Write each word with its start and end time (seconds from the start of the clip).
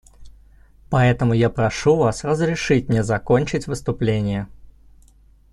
Поэтому 0.89 1.35
я 1.35 1.51
прошу 1.51 1.95
Вас 1.95 2.23
разрешить 2.23 2.89
мне 2.89 3.03
закончить 3.03 3.67
выступление. 3.67 4.47